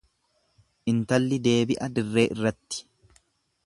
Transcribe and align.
Intalli 0.93 1.39
deebi'a 1.49 1.93
dirree 1.99 2.27
irratti. 2.37 2.85